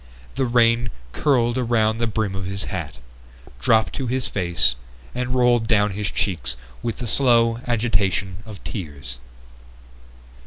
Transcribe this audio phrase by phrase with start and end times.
[0.33, 2.95] The rain curled around the brim of his hat,
[3.59, 4.75] dropped to his face,
[5.13, 9.19] and rolled down his cheeks with the slow agitation of tears.